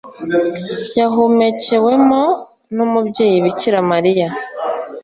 yahumekewemo 0.97 2.21
n’umubyeyi 2.75 3.37
bikira 3.45 3.79
mariya 3.91 4.27